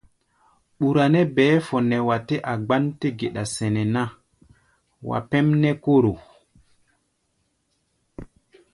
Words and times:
Ɓúra 0.77 1.03
nɛ́ 1.13 1.25
bɛɛ́ 1.35 1.57
fɔ 1.67 1.77
nɛ 1.89 1.97
wa 2.07 2.17
tɛ́ 2.27 2.43
a 2.51 2.53
gbán-té 2.65 3.07
geɗa 3.19 3.43
sɛnɛ 3.55 3.83
ná, 3.95 4.03
wa 5.07 5.17
pɛ́m 5.29 5.47
nɛ́ 5.61 5.73
kóro. 5.83 6.13